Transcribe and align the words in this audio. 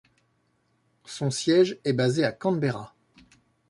Son 1.05 1.29
siège 1.29 1.77
est 1.85 1.93
basé 1.93 2.23
à 2.23 2.31
Canberra. 2.31 2.95